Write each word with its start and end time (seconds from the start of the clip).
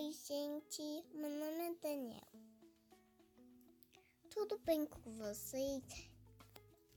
gente. 0.00 1.04
Meu 1.14 1.28
nome 1.28 1.68
é 1.68 1.74
Daniel. 1.82 2.32
Tudo 4.30 4.58
bem 4.64 4.86
com 4.86 5.12
vocês? 5.18 5.82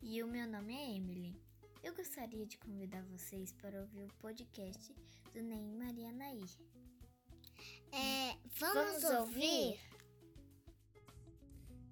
E 0.01 0.23
o 0.23 0.27
meu 0.27 0.47
nome 0.47 0.73
é 0.73 0.95
Emily. 0.95 1.35
Eu 1.83 1.93
gostaria 1.93 2.45
de 2.45 2.57
convidar 2.57 3.03
vocês 3.03 3.51
para 3.51 3.81
ouvir 3.81 4.05
o 4.05 4.13
podcast 4.19 4.95
do 5.33 5.41
Ney 5.41 5.73
Maria 5.73 6.11
Nair. 6.13 6.49
É, 7.91 8.37
vamos, 8.59 9.01
vamos 9.01 9.19
ouvir? 9.19 9.77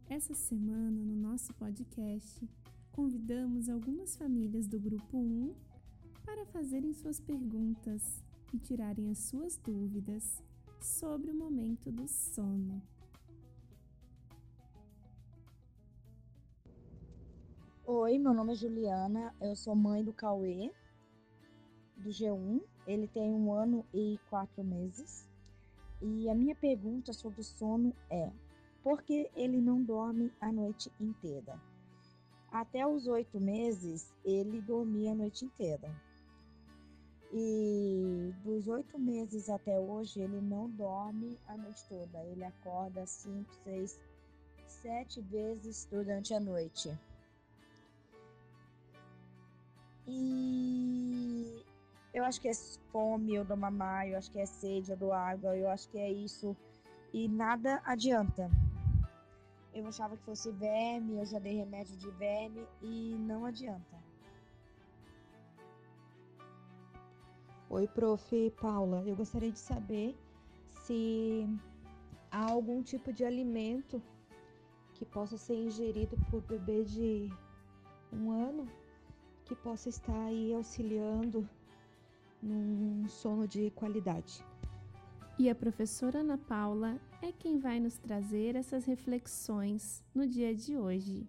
Essa 0.10 0.34
semana, 0.34 1.04
no 1.04 1.16
nosso 1.16 1.54
podcast, 1.56 2.50
convidamos 2.94 3.68
algumas 3.68 4.16
famílias 4.16 4.68
do 4.68 4.80
grupo 4.80 5.18
1 5.18 5.54
para 6.24 6.46
fazerem 6.46 6.94
suas 6.94 7.20
perguntas 7.20 8.24
e 8.54 8.58
tirarem 8.58 9.12
as 9.12 9.18
suas 9.20 9.58
dúvidas 9.58 10.42
sobre 10.84 11.32
o 11.32 11.34
momento 11.34 11.90
do 11.90 12.06
sono. 12.10 12.82
Oi, 17.86 18.20
meu 18.20 18.34
nome 18.34 18.52
é 18.52 18.56
Juliana, 18.56 19.34
eu 19.40 19.56
sou 19.56 19.76
mãe 19.76 20.04
do 20.04 20.12
Cauê, 20.12 20.74
do 21.96 22.10
G1. 22.10 22.62
Ele 22.86 23.08
tem 23.08 23.32
um 23.32 23.54
ano 23.54 23.86
e 23.94 24.20
quatro 24.30 24.62
meses. 24.62 25.26
E 26.02 26.30
a 26.30 26.36
minha 26.36 26.54
pergunta 26.54 27.14
sobre 27.14 27.40
o 27.40 27.46
sono 27.46 27.96
é: 28.10 28.30
por 28.84 29.04
que 29.04 29.32
ele 29.38 29.62
não 29.62 29.82
dorme 29.82 30.34
a 30.42 30.52
noite 30.52 30.92
inteira? 31.00 31.58
Até 32.52 32.86
os 32.86 33.08
oito 33.08 33.40
meses, 33.40 34.14
ele 34.26 34.62
dormia 34.62 35.14
a 35.14 35.16
noite 35.16 35.46
inteira. 35.46 35.90
E 37.36 38.32
dos 38.44 38.68
oito 38.68 39.00
meses 39.00 39.50
até 39.50 39.80
hoje, 39.80 40.22
ele 40.22 40.40
não 40.40 40.70
dorme 40.70 41.40
a 41.48 41.58
noite 41.58 41.84
toda. 41.90 42.24
Ele 42.26 42.44
acorda 42.44 43.08
cinco, 43.08 43.52
seis, 43.64 44.00
sete 44.68 45.20
vezes 45.20 45.88
durante 45.90 46.32
a 46.32 46.40
noite. 46.40 46.96
E 50.06 51.66
eu 52.14 52.24
acho 52.24 52.40
que 52.40 52.50
é 52.50 52.54
fome, 52.92 53.34
eu 53.34 53.44
dou 53.44 53.58
mamar, 53.58 54.08
eu 54.08 54.16
acho 54.16 54.30
que 54.30 54.40
é 54.40 54.46
sede, 54.46 54.92
eu 54.92 54.98
dou 54.98 55.12
água, 55.12 55.58
eu 55.58 55.68
acho 55.70 55.90
que 55.90 55.98
é 55.98 56.12
isso. 56.12 56.56
E 57.12 57.28
nada 57.28 57.82
adianta. 57.84 58.48
Eu 59.74 59.88
achava 59.88 60.16
que 60.16 60.24
fosse 60.24 60.52
verme, 60.52 61.18
eu 61.18 61.26
já 61.26 61.40
dei 61.40 61.56
remédio 61.56 61.98
de 61.98 62.12
verme 62.12 62.68
e 62.80 63.16
não 63.18 63.44
adianta. 63.44 64.13
Oi, 67.76 67.88
prof. 67.88 68.52
Paula. 68.62 69.04
Eu 69.04 69.16
gostaria 69.16 69.52
de 69.52 69.58
saber 69.58 70.16
se 70.86 71.50
há 72.30 72.52
algum 72.52 72.84
tipo 72.84 73.12
de 73.12 73.26
alimento 73.26 74.00
que 74.94 75.04
possa 75.04 75.38
ser 75.38 75.56
ingerido 75.56 76.16
por 76.30 76.40
bebê 76.44 76.84
de 76.84 77.34
um 78.12 78.30
ano 78.30 78.68
que 79.44 79.56
possa 79.56 79.90
estar 79.90 80.26
aí 80.26 80.54
auxiliando 80.54 81.50
num 82.44 83.08
sono 83.10 83.48
de 83.48 83.72
qualidade. 83.72 84.46
E 85.40 85.50
a 85.50 85.56
professora 85.56 86.20
Ana 86.20 86.38
Paula 86.38 87.02
é 87.24 87.32
quem 87.32 87.58
vai 87.58 87.80
nos 87.80 87.98
trazer 87.98 88.56
essas 88.56 88.86
reflexões 88.86 90.04
no 90.14 90.28
dia 90.28 90.54
de 90.54 90.78
hoje. 90.78 91.28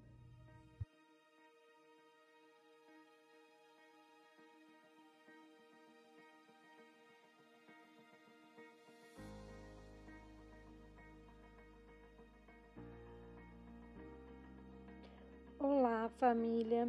Olá, 15.86 16.08
família. 16.18 16.89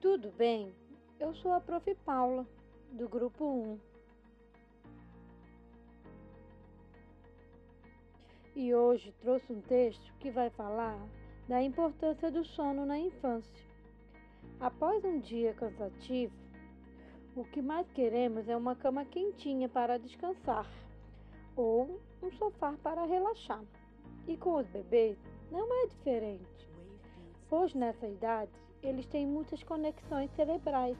Tudo 0.00 0.30
bem? 0.30 0.72
Eu 1.18 1.34
sou 1.34 1.52
a 1.52 1.60
Prof. 1.60 1.92
Paula, 2.06 2.46
do 2.92 3.08
grupo 3.08 3.44
1. 3.44 3.78
E 8.54 8.72
hoje 8.72 9.12
trouxe 9.20 9.52
um 9.52 9.60
texto 9.60 10.14
que 10.20 10.30
vai 10.30 10.48
falar 10.48 10.96
da 11.48 11.60
importância 11.60 12.30
do 12.30 12.44
sono 12.44 12.86
na 12.86 12.96
infância. 13.00 13.66
Após 14.60 15.04
um 15.04 15.18
dia 15.18 15.52
cansativo, 15.54 16.32
o 17.34 17.42
que 17.42 17.60
mais 17.60 17.90
queremos 17.90 18.48
é 18.48 18.56
uma 18.56 18.76
cama 18.76 19.04
quentinha 19.04 19.68
para 19.68 19.98
descansar 19.98 20.70
ou 21.56 22.00
um 22.22 22.30
sofá 22.38 22.76
para 22.80 23.06
relaxar. 23.06 23.64
E 24.28 24.36
com 24.36 24.54
os 24.54 24.68
bebês 24.68 25.18
não 25.50 25.66
é 25.82 25.88
diferente, 25.88 26.46
pois 27.50 27.74
nessa 27.74 28.06
idade 28.06 28.52
eles 28.80 29.04
têm 29.06 29.26
muitas 29.26 29.62
conexões 29.64 30.30
cerebrais 30.36 30.96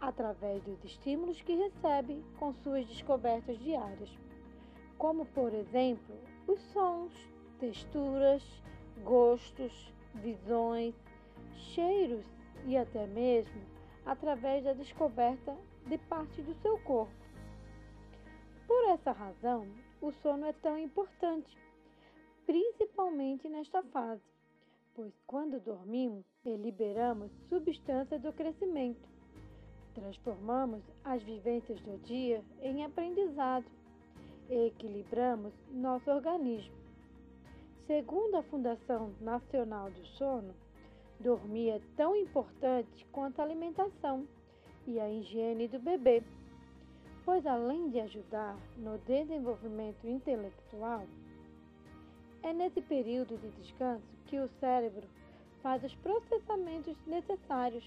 através 0.00 0.60
dos 0.64 0.84
estímulos 0.84 1.40
que 1.40 1.54
recebem 1.54 2.22
com 2.38 2.52
suas 2.54 2.84
descobertas 2.86 3.56
diárias, 3.60 4.10
como 4.98 5.24
por 5.26 5.54
exemplo 5.54 6.14
os 6.48 6.60
sons, 6.72 7.12
texturas, 7.60 8.42
gostos, 9.04 9.94
visões, 10.16 10.94
cheiros 11.54 12.26
e 12.66 12.76
até 12.76 13.06
mesmo 13.06 13.62
através 14.04 14.64
da 14.64 14.72
descoberta 14.72 15.56
de 15.86 15.96
parte 15.96 16.42
do 16.42 16.54
seu 16.54 16.76
corpo. 16.80 17.12
Por 18.66 18.88
essa 18.90 19.12
razão, 19.12 19.68
o 20.00 20.10
sono 20.10 20.46
é 20.46 20.52
tão 20.52 20.76
importante, 20.76 21.56
principalmente 22.44 23.48
nesta 23.48 23.82
fase 23.84 24.31
pois 24.94 25.12
quando 25.26 25.60
dormimos, 25.60 26.24
liberamos 26.44 27.30
substâncias 27.48 28.20
do 28.20 28.32
crescimento. 28.32 29.08
Transformamos 29.94 30.82
as 31.04 31.22
vivências 31.22 31.80
do 31.80 31.98
dia 32.04 32.42
em 32.60 32.84
aprendizado 32.84 33.66
e 34.48 34.66
equilibramos 34.66 35.52
nosso 35.70 36.10
organismo. 36.10 36.74
Segundo 37.86 38.36
a 38.36 38.42
Fundação 38.44 39.12
Nacional 39.20 39.90
do 39.90 40.06
Sono, 40.18 40.54
dormir 41.20 41.70
é 41.70 41.80
tão 41.96 42.16
importante 42.16 43.06
quanto 43.12 43.40
a 43.40 43.44
alimentação 43.44 44.26
e 44.86 44.98
a 44.98 45.10
higiene 45.10 45.68
do 45.68 45.78
bebê, 45.78 46.22
pois 47.24 47.46
além 47.46 47.90
de 47.90 48.00
ajudar 48.00 48.56
no 48.76 48.98
desenvolvimento 48.98 50.06
intelectual, 50.06 51.06
é 52.42 52.52
nesse 52.52 52.80
período 52.80 53.38
de 53.38 53.50
descanso 53.62 54.21
que 54.32 54.40
o 54.40 54.48
cérebro 54.60 55.06
faz 55.62 55.84
os 55.84 55.94
processamentos 55.96 56.96
necessários 57.06 57.84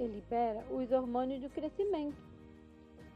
e 0.00 0.04
libera 0.04 0.64
os 0.68 0.90
hormônios 0.90 1.40
do 1.40 1.48
crescimento. 1.48 2.20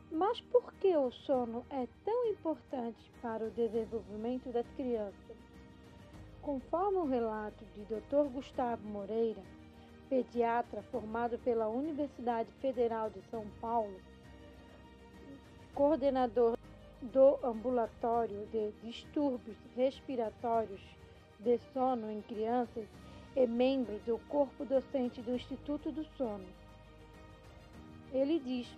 Mas 0.08 0.40
por 0.40 0.72
que 0.74 0.96
o 0.96 1.10
sono 1.10 1.66
é 1.68 1.88
tão 2.04 2.26
importante 2.26 3.10
para 3.20 3.44
o 3.44 3.50
desenvolvimento 3.50 4.52
das 4.52 4.68
crianças? 4.76 5.36
Conforme 6.42 6.98
o 6.98 7.06
relato 7.06 7.64
de 7.74 7.82
Dr. 7.86 8.30
Gustavo 8.32 8.86
Moreira, 8.86 9.42
pediatra 10.08 10.80
formado 10.92 11.40
pela 11.40 11.68
Universidade 11.68 12.52
Federal 12.60 13.10
de 13.10 13.20
São 13.32 13.44
Paulo, 13.60 14.00
coordenador 15.74 16.56
do 17.02 17.36
ambulatório 17.44 18.46
de 18.52 18.70
distúrbios 18.80 19.56
respiratórios 19.74 20.99
de 21.40 21.58
sono 21.72 22.10
em 22.10 22.22
crianças 22.22 22.86
e 23.34 23.46
membro 23.46 23.98
do 24.00 24.18
corpo 24.28 24.64
docente 24.64 25.20
do 25.22 25.34
Instituto 25.34 25.90
do 25.90 26.04
Sono. 26.16 26.46
Ele 28.12 28.38
diz: 28.40 28.68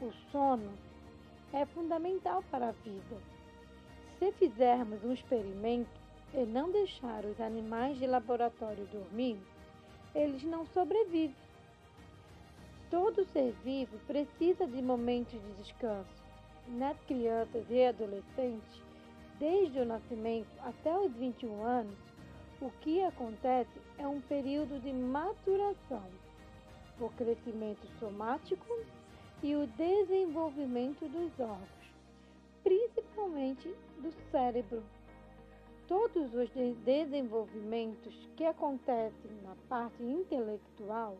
o 0.00 0.12
sono 0.30 0.72
é 1.52 1.64
fundamental 1.66 2.42
para 2.50 2.68
a 2.68 2.72
vida. 2.72 3.16
Se 4.18 4.32
fizermos 4.32 5.04
um 5.04 5.12
experimento 5.12 5.90
e 6.32 6.44
não 6.44 6.70
deixar 6.70 7.24
os 7.24 7.40
animais 7.40 7.98
de 7.98 8.06
laboratório 8.06 8.86
dormir, 8.86 9.38
eles 10.14 10.42
não 10.44 10.66
sobrevivem. 10.66 11.34
Todo 12.90 13.24
ser 13.26 13.52
vivo 13.64 13.98
precisa 14.06 14.66
de 14.66 14.80
momentos 14.80 15.40
de 15.40 15.52
descanso 15.62 16.24
nas 16.68 16.96
crianças 17.02 17.64
e 17.68 17.84
adolescentes, 17.84 18.83
desde 19.38 19.80
o 19.80 19.84
nascimento 19.84 20.48
até 20.60 20.96
os 20.98 21.12
21 21.14 21.62
anos, 21.62 21.96
o 22.60 22.70
que 22.80 23.02
acontece 23.02 23.80
é 23.98 24.06
um 24.06 24.20
período 24.20 24.80
de 24.80 24.92
maturação, 24.92 26.08
o 27.00 27.08
crescimento 27.10 27.86
somático 27.98 28.78
e 29.42 29.54
o 29.56 29.66
desenvolvimento 29.66 31.06
dos 31.08 31.38
órgãos, 31.38 31.94
principalmente 32.62 33.68
do 33.98 34.12
cérebro. 34.30 34.82
Todos 35.86 36.32
os 36.32 36.48
desenvolvimentos 36.84 38.14
que 38.36 38.44
acontecem 38.44 39.30
na 39.42 39.54
parte 39.68 40.02
intelectual 40.02 41.18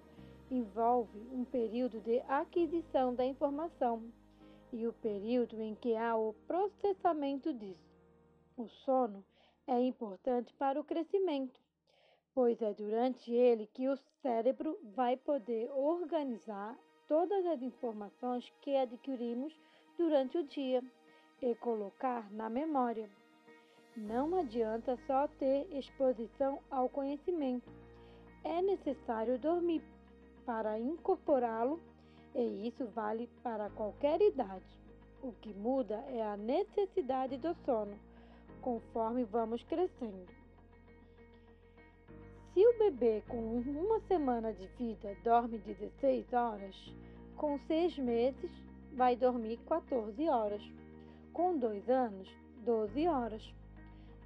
envolvem 0.51 1.27
um 1.33 1.45
período 1.45 2.01
de 2.01 2.21
aquisição 2.29 3.15
da 3.15 3.27
informação 3.27 4.03
e 4.73 4.87
o 4.87 4.93
período 4.93 5.61
em 5.61 5.75
que 5.75 5.95
há 5.97 6.17
o 6.17 6.35
processamento 6.47 7.53
disso. 7.53 7.94
O 8.57 8.69
sono 8.69 9.25
é 9.67 9.81
importante 9.81 10.55
para 10.55 10.81
o 10.81 10.85
crescimento, 10.85 11.61
pois 12.33 12.63
é 12.63 12.73
durante 12.73 13.33
ele 13.33 13.67
que 13.75 13.89
o 13.89 13.97
cérebro 14.23 14.79
vai 14.95 15.17
poder 15.17 15.69
organizar 15.73 16.79
todas 17.09 17.45
as 17.47 17.61
informações 17.63 18.49
que 18.61 18.77
adquirimos 18.77 19.53
durante 19.99 20.39
o 20.39 20.45
dia 20.45 20.85
e 21.43 21.55
colocar 21.57 22.31
na 22.31 22.49
memória. 22.49 23.11
Não 23.97 24.39
adianta 24.39 24.97
só 25.05 25.27
ter 25.27 25.67
exposição 25.77 26.61
ao 26.71 26.89
conhecimento. 26.89 27.69
É 28.45 28.63
necessário 28.63 29.37
dormir 29.37 29.83
para 30.47 30.79
incorporá-lo, 30.79 31.81
e 32.35 32.69
isso 32.69 32.87
vale 32.87 33.29
para 33.43 33.69
qualquer 33.71 34.21
idade. 34.21 34.79
O 35.21 35.33
que 35.33 35.53
muda 35.55 35.97
é 36.09 36.23
a 36.23 36.37
necessidade 36.37 37.37
do 37.39 37.53
sono, 37.65 37.99
conforme 38.65 39.25
vamos 39.25 39.63
crescendo. 39.65 40.27
Se 42.55 42.67
o 42.67 42.79
bebê 42.79 43.23
com 43.29 43.59
uma 43.59 44.01
semana 44.09 44.55
de 44.55 44.67
vida 44.79 45.15
dorme 45.23 45.59
16 45.59 46.33
horas, 46.33 46.95
com 47.37 47.59
seis 47.67 47.99
meses 47.99 48.51
vai 48.95 49.17
dormir 49.17 49.59
14 49.69 50.27
horas. 50.31 50.63
Com 51.35 51.59
dois 51.59 51.91
anos, 51.91 52.27
12 52.65 53.07
horas. 53.07 53.55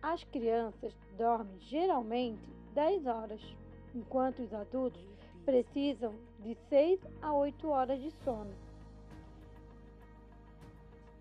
As 0.00 0.22
crianças 0.22 0.94
dormem 1.16 1.58
geralmente 1.62 2.48
10 2.74 3.06
horas, 3.06 3.56
enquanto 3.92 4.40
os 4.40 4.54
adultos 4.54 5.02
precisam 5.44 6.14
de 6.44 6.56
6 6.68 7.00
a 7.22 7.32
8 7.32 7.68
horas 7.68 8.00
de 8.00 8.12
sono. 8.22 8.54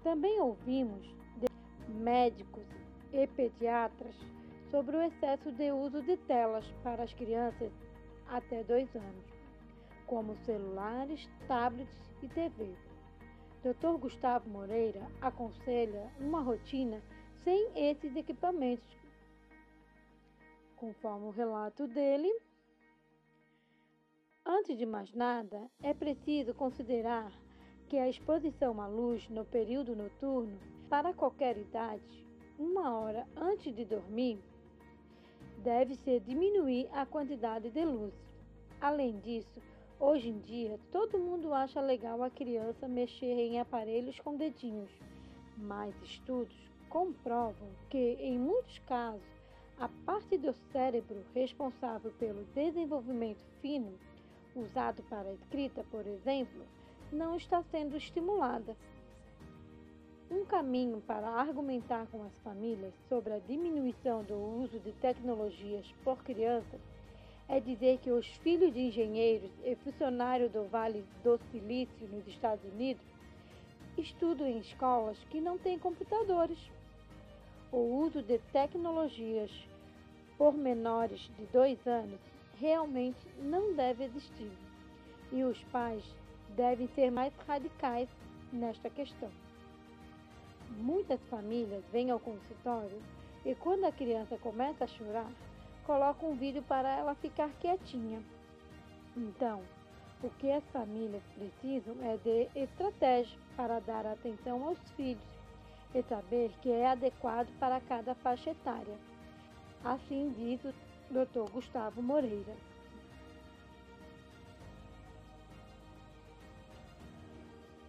Também 0.03 0.39
ouvimos 0.39 1.01
de 1.37 1.47
médicos 1.93 2.77
e 3.17 3.27
pediatras 3.27 4.15
sobre 4.69 4.97
o 4.97 5.01
excesso 5.01 5.51
de 5.51 5.71
uso 5.71 6.01
de 6.01 6.17
telas 6.17 6.65
para 6.83 7.03
as 7.03 7.13
crianças 7.13 7.71
até 8.27 8.63
2 8.63 8.95
anos, 8.95 9.25
como 10.05 10.35
celulares, 10.45 11.29
tablets 11.47 11.97
e 12.21 12.27
TV. 12.27 12.75
Dr. 13.63 13.97
Gustavo 13.99 14.49
Moreira 14.49 15.01
aconselha 15.21 16.11
uma 16.19 16.41
rotina 16.41 17.01
sem 17.43 17.71
esses 17.75 18.15
equipamentos. 18.15 18.95
Conforme 20.75 21.25
o 21.25 21.31
relato 21.31 21.87
dele, 21.87 22.31
antes 24.45 24.77
de 24.77 24.85
mais 24.85 25.11
nada, 25.13 25.69
é 25.81 25.93
preciso 25.93 26.53
considerar 26.53 27.31
que 27.87 27.97
a 27.97 28.07
exposição 28.07 28.79
à 28.81 28.87
luz 28.87 29.27
no 29.29 29.45
período 29.45 29.95
noturno, 29.95 30.59
para 30.89 31.13
qualquer 31.13 31.57
idade, 31.57 32.26
uma 32.57 32.91
hora 32.91 33.27
antes 33.35 33.73
de 33.75 33.85
dormir, 33.85 34.39
deve-se 35.63 36.19
diminuir 36.21 36.87
a 36.91 37.05
quantidade 37.05 37.69
de 37.69 37.85
luz. 37.85 38.13
Além 38.81 39.19
disso, 39.19 39.61
hoje 39.99 40.29
em 40.29 40.39
dia, 40.39 40.79
todo 40.91 41.19
mundo 41.19 41.53
acha 41.53 41.81
legal 41.81 42.23
a 42.23 42.29
criança 42.29 42.87
mexer 42.87 43.37
em 43.39 43.59
aparelhos 43.59 44.19
com 44.19 44.35
dedinhos, 44.35 44.91
mas 45.57 45.95
estudos 46.01 46.55
comprovam 46.89 47.69
que, 47.89 48.17
em 48.19 48.37
muitos 48.37 48.79
casos, 48.79 49.21
a 49.79 49.89
parte 50.05 50.37
do 50.37 50.53
cérebro 50.71 51.23
responsável 51.35 52.11
pelo 52.17 52.43
desenvolvimento 52.55 53.43
fino, 53.61 53.93
usado 54.55 55.03
para 55.03 55.29
a 55.29 55.33
escrita, 55.33 55.85
por 55.91 56.07
exemplo, 56.07 56.63
não 57.11 57.35
está 57.35 57.61
sendo 57.63 57.95
estimulada. 57.95 58.75
Um 60.29 60.43
caminho 60.43 61.01
para 61.07 61.25
argumentar 61.25 62.05
com 62.07 62.21
as 62.25 62.37
famílias 62.39 62.93
sobre 63.07 63.31
a 63.31 63.39
diminuição 63.39 64.23
do 64.23 64.35
uso 64.35 64.77
de 64.79 64.91
tecnologias 64.91 65.85
por 66.03 66.21
crianças 66.21 66.81
é 67.47 67.61
dizer 67.61 67.99
que 67.99 68.11
os 68.11 68.27
filhos 68.37 68.73
de 68.73 68.81
engenheiros 68.81 69.49
e 69.63 69.73
funcionários 69.75 70.51
do 70.51 70.65
Vale 70.65 71.05
do 71.23 71.39
Silício, 71.49 72.09
nos 72.09 72.27
Estados 72.27 72.63
Unidos, 72.73 73.01
estudam 73.97 74.45
em 74.45 74.57
escolas 74.57 75.17
que 75.29 75.39
não 75.39 75.57
têm 75.57 75.79
computadores. 75.79 76.59
O 77.71 77.77
uso 77.77 78.21
de 78.21 78.37
tecnologias 78.51 79.51
por 80.37 80.53
menores 80.53 81.21
de 81.37 81.45
dois 81.53 81.87
anos 81.87 82.19
realmente 82.59 83.25
não 83.39 83.73
deve 83.73 84.03
existir 84.03 84.51
e 85.31 85.41
os 85.43 85.63
pais 85.65 86.03
devem 86.57 86.87
ser 86.89 87.11
mais 87.11 87.33
radicais 87.47 88.09
nesta 88.51 88.89
questão. 88.89 89.46
Muitas 90.69 91.19
famílias 91.29 91.83
vêm 91.91 92.11
ao 92.11 92.19
consultório 92.19 93.01
e, 93.45 93.55
quando 93.55 93.85
a 93.85 93.91
criança 93.91 94.37
começa 94.37 94.83
a 94.83 94.87
chorar, 94.87 95.31
colocam 95.85 96.31
um 96.31 96.35
vídeo 96.35 96.61
para 96.63 96.89
ela 96.97 97.15
ficar 97.15 97.49
quietinha. 97.59 98.21
Então, 99.15 99.61
o 100.21 100.29
que 100.31 100.51
as 100.51 100.63
famílias 100.71 101.23
precisam 101.35 101.95
é 102.01 102.17
de 102.17 102.49
estratégia 102.59 103.37
para 103.55 103.79
dar 103.79 104.05
atenção 104.05 104.67
aos 104.67 104.79
filhos 104.91 105.23
e 105.93 106.01
saber 106.03 106.51
que 106.61 106.71
é 106.71 106.87
adequado 106.87 107.47
para 107.59 107.79
cada 107.81 108.13
faixa 108.15 108.51
etária. 108.51 108.97
Assim 109.83 110.33
diz 110.37 110.63
o 110.65 110.73
Dr. 111.11 111.51
Gustavo 111.51 112.01
Moreira. 112.01 112.55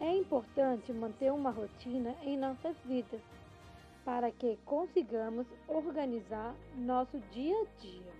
É 0.00 0.16
importante 0.16 0.92
manter 0.92 1.32
uma 1.32 1.50
rotina 1.50 2.14
em 2.22 2.36
nossas 2.36 2.76
vidas 2.84 3.20
para 4.04 4.30
que 4.30 4.56
consigamos 4.64 5.46
organizar 5.66 6.54
nosso 6.76 7.18
dia 7.32 7.56
a 7.60 7.64
dia. 7.80 8.12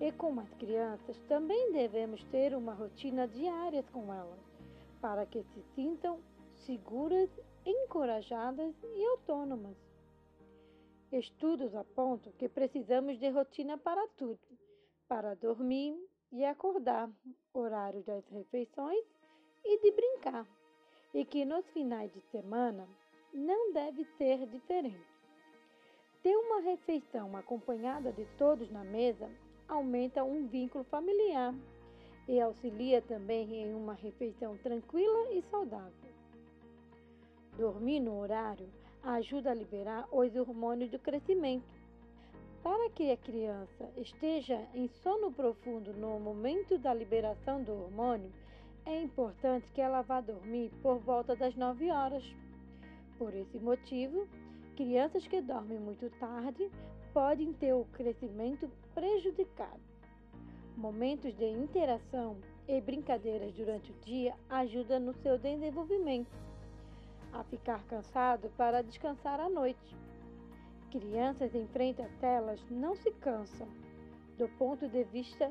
E 0.00 0.10
com 0.12 0.38
as 0.40 0.52
crianças 0.54 1.16
também 1.28 1.72
devemos 1.72 2.22
ter 2.24 2.54
uma 2.56 2.74
rotina 2.74 3.26
diária 3.28 3.84
com 3.92 4.12
elas, 4.12 4.40
para 5.00 5.24
que 5.24 5.44
se 5.44 5.62
sintam 5.76 6.18
seguras, 6.66 7.30
encorajadas 7.64 8.74
e 8.82 9.06
autônomas. 9.06 9.76
Estudos 11.12 11.72
apontam 11.76 12.32
que 12.32 12.48
precisamos 12.48 13.16
de 13.18 13.30
rotina 13.30 13.78
para 13.78 14.06
tudo: 14.18 14.40
para 15.06 15.34
dormir 15.36 15.96
e 16.32 16.44
acordar, 16.44 17.08
horário 17.54 18.02
das 18.02 18.26
refeições 18.28 19.06
e 19.64 19.80
de 19.80 19.92
brincar 19.92 20.46
e 21.16 21.24
que 21.24 21.46
nos 21.46 21.66
finais 21.70 22.12
de 22.12 22.20
semana 22.30 22.86
não 23.32 23.72
deve 23.72 24.04
ser 24.18 24.46
diferente. 24.48 25.16
Ter 26.22 26.36
uma 26.36 26.60
refeição 26.60 27.34
acompanhada 27.34 28.12
de 28.12 28.26
todos 28.36 28.70
na 28.70 28.84
mesa 28.84 29.26
aumenta 29.66 30.22
um 30.22 30.46
vínculo 30.46 30.84
familiar 30.84 31.54
e 32.28 32.38
auxilia 32.38 33.00
também 33.00 33.50
em 33.54 33.74
uma 33.74 33.94
refeição 33.94 34.58
tranquila 34.58 35.32
e 35.32 35.40
saudável. 35.50 36.10
Dormir 37.56 38.00
no 38.00 38.18
horário 38.20 38.68
ajuda 39.02 39.52
a 39.52 39.54
liberar 39.54 40.06
os 40.12 40.36
hormônios 40.36 40.90
do 40.90 40.98
crescimento. 40.98 41.74
Para 42.62 42.90
que 42.90 43.10
a 43.10 43.16
criança 43.16 43.90
esteja 43.96 44.60
em 44.74 44.86
sono 44.88 45.32
profundo 45.32 45.94
no 45.94 46.20
momento 46.20 46.76
da 46.76 46.92
liberação 46.92 47.62
do 47.62 47.72
hormônio, 47.72 48.30
é 48.86 49.02
importante 49.02 49.66
que 49.74 49.80
ela 49.80 50.00
vá 50.00 50.20
dormir 50.20 50.70
por 50.80 50.98
volta 50.98 51.34
das 51.34 51.56
9 51.56 51.90
horas. 51.90 52.24
Por 53.18 53.34
esse 53.34 53.58
motivo, 53.58 54.28
crianças 54.76 55.26
que 55.26 55.40
dormem 55.40 55.78
muito 55.78 56.08
tarde 56.20 56.70
podem 57.12 57.52
ter 57.52 57.72
o 57.72 57.84
crescimento 57.92 58.70
prejudicado. 58.94 59.80
Momentos 60.76 61.36
de 61.36 61.44
interação 61.44 62.36
e 62.68 62.80
brincadeiras 62.80 63.52
durante 63.54 63.90
o 63.90 63.94
dia 64.04 64.34
ajudam 64.48 65.00
no 65.00 65.14
seu 65.14 65.36
desenvolvimento. 65.36 66.30
A 67.32 67.42
ficar 67.42 67.82
cansado 67.84 68.50
para 68.56 68.82
descansar 68.82 69.40
à 69.40 69.48
noite. 69.48 69.96
Crianças 70.90 71.54
em 71.54 71.66
frente 71.68 72.00
a 72.00 72.08
telas 72.20 72.64
não 72.70 72.94
se 72.94 73.10
cansam 73.10 73.66
do 74.38 74.48
ponto 74.56 74.86
de 74.88 75.02
vista 75.04 75.50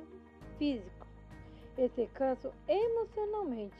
físico 0.58 0.95
e 1.78 1.90
se 1.90 2.08
cansam 2.14 2.52
emocionalmente 2.68 3.76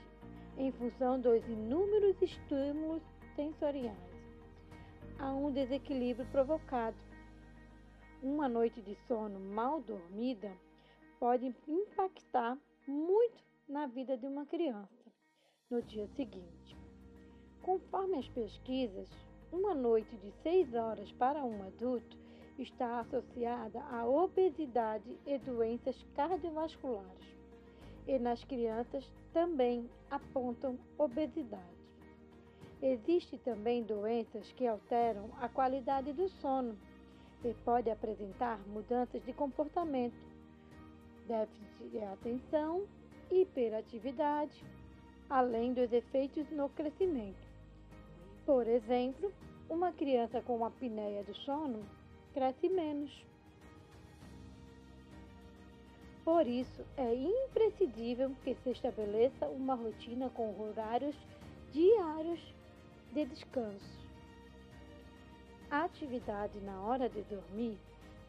em 0.58 0.72
função 0.72 1.20
dos 1.20 1.44
inúmeros 1.48 2.22
estímulos 2.22 3.02
sensoriais. 3.36 3.98
Há 5.20 5.32
um 5.32 5.52
desequilíbrio 5.52 6.28
provocado. 6.32 6.98
Uma 8.22 8.50
noite 8.50 8.82
de 8.82 8.96
sono 9.08 9.40
mal 9.40 9.82
dormida 9.82 10.52
pode 11.20 11.54
impactar 11.68 12.58
muito 12.88 13.44
na 13.68 13.88
vida 13.88 14.18
de 14.18 14.26
uma 14.26 14.46
criança 14.46 15.12
no 15.70 15.82
dia 15.82 16.08
seguinte. 16.16 16.78
Conforme 17.62 18.18
as 18.18 18.28
pesquisas, 18.30 19.10
uma 19.52 19.74
noite 19.74 20.16
de 20.18 20.32
seis 20.44 20.74
horas 20.74 21.12
para 21.14 21.44
um 21.44 21.64
adulto 21.64 22.18
está 22.60 23.00
associada 23.00 23.82
à 23.84 24.06
obesidade 24.06 25.18
e 25.26 25.38
doenças 25.40 25.96
cardiovasculares 26.16 27.36
e 28.08 28.20
nas 28.20 28.44
crianças 28.44 29.10
também 29.34 29.90
apontam 30.10 30.78
obesidade. 30.98 31.64
Existem 32.82 33.40
também 33.40 33.84
doenças 33.84 34.52
que 34.52 34.68
alteram 34.68 35.30
a 35.42 35.50
qualidade 35.50 36.14
do 36.14 36.30
sono 36.30 36.78
e 37.44 37.54
pode 37.66 37.90
apresentar 37.90 38.60
mudanças 38.68 39.24
de 39.24 39.34
comportamento, 39.34 40.16
déficit 41.28 41.90
de 41.90 42.00
atenção, 42.00 42.86
hiperatividade, 43.32 44.64
além 45.30 45.74
dos 45.74 45.92
efeitos 45.92 46.50
no 46.52 46.70
crescimento. 46.70 47.46
Por 48.46 48.68
exemplo, 48.68 49.32
uma 49.70 49.92
criança 49.92 50.42
com 50.42 50.64
apneia 50.64 51.24
do 51.24 51.34
sono 51.34 51.84
cresce 52.34 52.70
menos. 52.70 53.26
Por 56.26 56.48
isso, 56.48 56.84
é 56.98 57.14
imprescindível 57.14 58.36
que 58.44 58.56
se 58.56 58.72
estabeleça 58.72 59.48
uma 59.48 59.76
rotina 59.76 60.28
com 60.32 60.60
horários 60.60 61.16
diários 61.72 62.40
de 63.14 63.26
descanso. 63.26 64.06
A 65.70 65.84
atividade 65.84 66.60
na 66.62 66.82
hora 66.82 67.08
de 67.08 67.22
dormir 67.24 67.78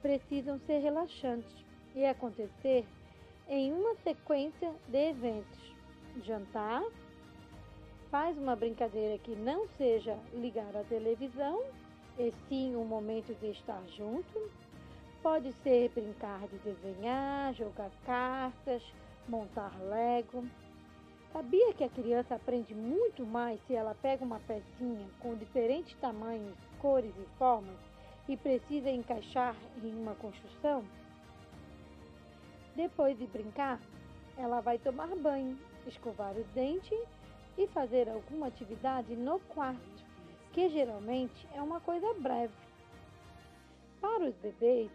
precisam 0.02 0.58
ser 0.66 0.78
relaxantes 0.80 1.50
e 1.94 2.04
acontecer 2.04 2.84
em 3.48 3.72
uma 3.72 3.94
sequência 4.04 4.74
de 4.88 5.08
eventos. 5.08 5.74
Jantar, 6.22 6.82
faz 8.10 8.36
uma 8.36 8.54
brincadeira 8.54 9.16
que 9.18 9.34
não 9.34 9.66
seja 9.78 10.18
ligar 10.34 10.76
a 10.76 10.84
televisão, 10.84 11.62
e 12.18 12.32
sim 12.48 12.76
um 12.76 12.84
momento 12.84 13.34
de 13.40 13.50
estar 13.50 13.82
junto. 13.96 14.50
Pode 15.26 15.52
ser 15.54 15.88
brincar 15.88 16.46
de 16.46 16.56
desenhar, 16.58 17.52
jogar 17.52 17.90
cartas, 18.06 18.80
montar 19.28 19.72
Lego. 19.80 20.46
Sabia 21.32 21.74
que 21.74 21.82
a 21.82 21.88
criança 21.88 22.36
aprende 22.36 22.72
muito 22.72 23.26
mais 23.26 23.60
se 23.66 23.74
ela 23.74 23.92
pega 24.00 24.24
uma 24.24 24.38
pecinha 24.38 25.04
com 25.18 25.34
diferentes 25.34 25.96
tamanhos, 25.96 26.56
cores 26.78 27.12
e 27.18 27.38
formas 27.38 27.76
e 28.28 28.36
precisa 28.36 28.88
encaixar 28.88 29.56
em 29.82 29.92
uma 30.00 30.14
construção? 30.14 30.84
Depois 32.76 33.18
de 33.18 33.26
brincar, 33.26 33.80
ela 34.38 34.60
vai 34.60 34.78
tomar 34.78 35.08
banho, 35.16 35.58
escovar 35.88 36.36
os 36.36 36.46
dentes 36.50 37.04
e 37.58 37.66
fazer 37.66 38.08
alguma 38.08 38.46
atividade 38.46 39.16
no 39.16 39.40
quarto, 39.40 40.04
que 40.52 40.68
geralmente 40.68 41.48
é 41.52 41.60
uma 41.60 41.80
coisa 41.80 42.14
breve. 42.14 42.54
Para 44.00 44.26
os 44.26 44.36
bebês, 44.36 44.88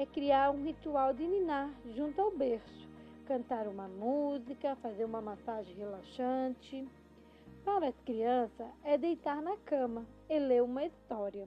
é 0.00 0.06
criar 0.06 0.50
um 0.50 0.64
ritual 0.64 1.12
de 1.12 1.26
ninar 1.26 1.70
junto 1.94 2.22
ao 2.22 2.30
berço, 2.30 2.88
cantar 3.26 3.68
uma 3.68 3.86
música, 3.86 4.74
fazer 4.76 5.04
uma 5.04 5.20
massagem 5.20 5.76
relaxante. 5.76 6.88
Para 7.66 7.88
as 7.88 8.00
crianças, 8.00 8.66
é 8.82 8.96
deitar 8.96 9.42
na 9.42 9.58
cama 9.58 10.06
e 10.26 10.38
ler 10.38 10.62
uma 10.62 10.86
história. 10.86 11.46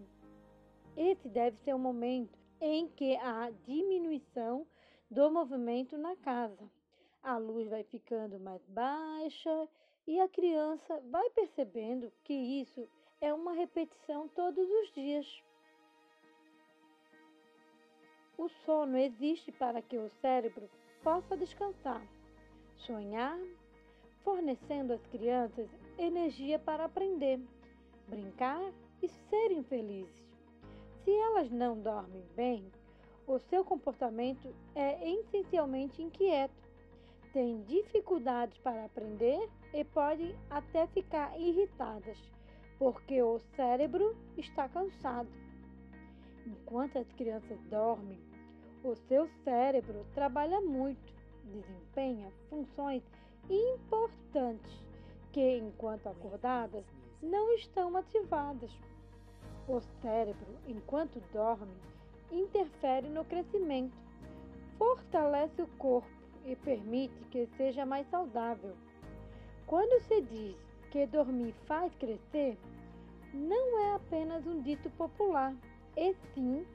Esse 0.95 1.27
deve 1.29 1.57
ser 1.61 1.73
o 1.73 1.79
momento 1.79 2.37
em 2.61 2.87
que 2.89 3.15
há 3.15 3.51
diminuição 3.65 4.67
do 5.09 5.31
movimento 5.31 5.97
na 5.97 6.15
casa. 6.17 6.69
A 7.23 7.39
luz 7.39 7.67
vai 7.67 7.83
ficando 7.83 8.39
mais 8.39 8.63
baixa 8.67 9.67
e 10.05 10.19
a 10.19 10.29
criança 10.29 11.01
vai 11.09 11.27
percebendo 11.31 12.13
que 12.23 12.35
isso 12.35 12.87
é 13.19 13.33
uma 13.33 13.53
repetição 13.53 14.27
todos 14.27 14.69
os 14.69 14.91
dias. 14.93 15.43
O 18.37 18.49
sono 18.65 18.97
existe 18.97 19.51
para 19.51 19.81
que 19.81 19.97
o 19.97 20.09
cérebro 20.21 20.69
possa 21.03 21.37
descansar, 21.37 22.01
sonhar, 22.77 23.39
fornecendo 24.23 24.93
às 24.93 25.05
crianças 25.07 25.69
energia 25.97 26.57
para 26.57 26.85
aprender, 26.85 27.39
brincar 28.07 28.73
e 29.01 29.07
serem 29.07 29.63
felizes. 29.63 30.23
Se 31.03 31.11
elas 31.11 31.51
não 31.51 31.79
dormem 31.79 32.23
bem, 32.35 32.71
o 33.27 33.37
seu 33.37 33.63
comportamento 33.63 34.53
é 34.73 35.09
essencialmente 35.11 36.01
inquieto, 36.01 36.63
têm 37.33 37.61
dificuldades 37.63 38.57
para 38.59 38.85
aprender 38.85 39.49
e 39.73 39.83
podem 39.83 40.35
até 40.49 40.87
ficar 40.87 41.39
irritadas, 41.39 42.17
porque 42.79 43.21
o 43.21 43.39
cérebro 43.55 44.15
está 44.37 44.67
cansado. 44.67 45.42
Enquanto 46.45 46.99
as 46.99 47.11
crianças 47.13 47.59
dormem, 47.69 48.19
o 48.83 48.95
seu 49.07 49.27
cérebro 49.43 50.05
trabalha 50.13 50.59
muito, 50.59 51.13
desempenha 51.45 52.31
funções 52.49 53.01
importantes 53.49 54.83
que, 55.31 55.57
enquanto 55.57 56.07
acordadas, 56.07 56.85
não 57.21 57.53
estão 57.53 57.95
ativadas. 57.95 58.71
O 59.67 59.79
cérebro, 60.01 60.57
enquanto 60.67 61.21
dorme, 61.31 61.73
interfere 62.31 63.07
no 63.07 63.23
crescimento, 63.23 63.95
fortalece 64.77 65.61
o 65.61 65.67
corpo 65.77 66.09
e 66.45 66.55
permite 66.57 67.23
que 67.31 67.47
seja 67.55 67.85
mais 67.85 68.05
saudável. 68.09 68.75
Quando 69.65 70.01
se 70.03 70.21
diz 70.21 70.57
que 70.91 71.07
dormir 71.07 71.53
faz 71.65 71.95
crescer, 71.95 72.57
não 73.33 73.79
é 73.79 73.95
apenas 73.95 74.45
um 74.45 74.61
dito 74.61 74.89
popular, 74.91 75.55
e 75.95 76.13
sim 76.33 76.65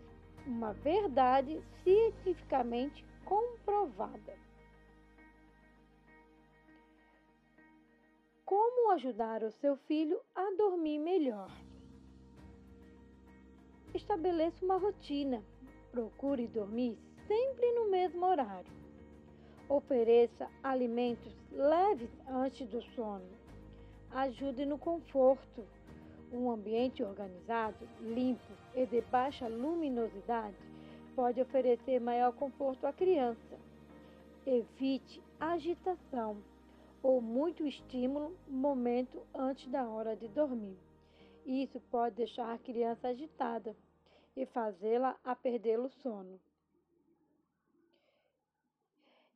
uma 0.47 0.73
verdade 0.73 1.63
cientificamente 1.83 3.05
comprovada. 3.25 4.37
Como 8.45 8.93
ajudar 8.93 9.43
o 9.43 9.51
seu 9.51 9.77
filho 9.77 10.19
a 10.35 10.51
dormir 10.57 10.99
melhor? 10.99 11.51
Estabeleça 13.95 14.65
uma 14.65 14.79
rotina. 14.79 15.43
Procure 15.93 16.47
dormir 16.47 16.99
sempre 17.27 17.71
no 17.73 17.91
mesmo 17.91 18.25
horário. 18.25 18.73
Ofereça 19.69 20.49
alimentos 20.63 21.35
leves 21.51 22.11
antes 22.27 22.67
do 22.69 22.81
sono. 22.95 23.29
Ajude 24.11 24.65
no 24.65 24.79
conforto. 24.79 25.67
Um 26.33 26.51
ambiente 26.51 27.03
organizado, 27.03 27.89
limpo 28.01 28.53
e 28.75 28.85
de 28.85 29.01
baixa 29.03 29.49
luminosidade 29.49 30.57
pode 31.17 31.41
oferecer 31.41 32.01
maior 32.01 32.33
conforto 32.33 32.87
à 32.87 32.93
criança. 32.93 33.59
Evite 34.47 35.23
agitação 35.41 36.43
ou 37.03 37.21
muito 37.21 37.67
estímulo 37.67 38.37
momento 38.47 39.23
antes 39.35 39.67
da 39.69 39.89
hora 39.89 40.15
de 40.15 40.29
dormir. 40.29 40.77
Isso 41.47 41.81
pode 41.91 42.17
deixar 42.17 42.53
a 42.53 42.59
criança 42.59 43.09
agitada 43.09 43.75
e 44.37 44.45
fazê-la 44.47 45.19
a 45.25 45.35
perder 45.35 45.81
o 45.81 45.89
sono. 45.89 46.39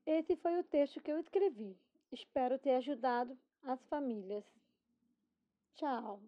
Esse 0.05 0.37
foi 0.37 0.59
o 0.59 0.65
texto 0.65 1.01
que 1.01 1.11
eu 1.11 1.19
escrevi. 1.19 1.77
Espero 2.11 2.59
ter 2.59 2.75
ajudado 2.75 3.37
as 3.63 3.83
famílias. 3.87 4.45
Tchau! 5.75 6.21